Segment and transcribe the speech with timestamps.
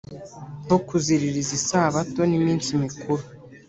[0.65, 3.23] nko kuziririza isabato n iminsi mikuru